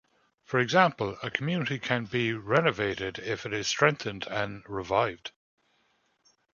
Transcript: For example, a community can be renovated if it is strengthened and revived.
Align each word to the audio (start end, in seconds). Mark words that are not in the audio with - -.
For 0.45 0.59
example, 0.59 1.15
a 1.21 1.29
community 1.29 1.77
can 1.77 2.05
be 2.05 2.33
renovated 2.33 3.19
if 3.19 3.45
it 3.45 3.53
is 3.53 3.67
strengthened 3.67 4.25
and 4.27 4.63
revived. 4.67 5.29